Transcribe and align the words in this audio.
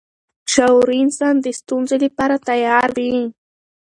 شعوري 0.53 0.97
انسان 1.05 1.35
د 1.41 1.47
ستونزو 1.59 1.95
لپاره 2.05 2.35
تیار 2.47 2.87
وي. 2.97 3.15